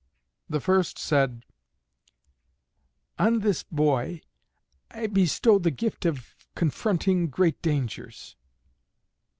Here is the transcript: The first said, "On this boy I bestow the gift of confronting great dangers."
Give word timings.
The 0.49 0.59
first 0.59 0.97
said, 0.97 1.45
"On 3.19 3.41
this 3.41 3.61
boy 3.61 4.21
I 4.89 5.05
bestow 5.05 5.59
the 5.59 5.69
gift 5.69 6.07
of 6.07 6.33
confronting 6.55 7.27
great 7.27 7.61
dangers." 7.61 8.35